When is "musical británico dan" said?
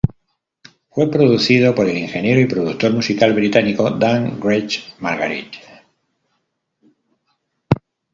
2.91-4.39